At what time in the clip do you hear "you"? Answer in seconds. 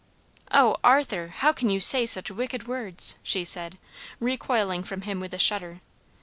1.69-1.79